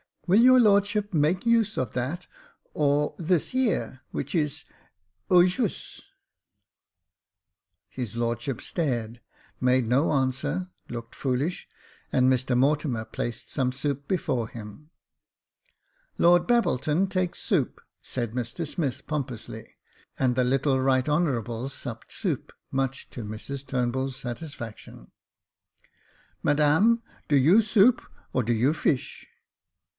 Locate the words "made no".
9.59-10.11